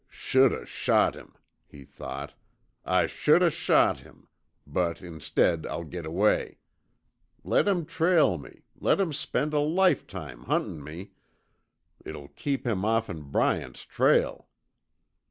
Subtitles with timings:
[0.09, 1.35] "Should o' shot him,"
[1.67, 2.33] he thought,
[2.83, 4.29] "I should o' shot him,
[4.65, 6.57] but instead I'll git away.
[7.43, 11.11] Let him trail me, let him spend a lifetime huntin' me
[12.03, 14.47] it'll keep him off'n Bryant's trail."